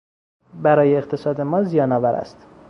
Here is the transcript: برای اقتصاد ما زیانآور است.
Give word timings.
برای 0.53 0.97
اقتصاد 0.97 1.41
ما 1.41 1.63
زیانآور 1.63 2.13
است. 2.15 2.47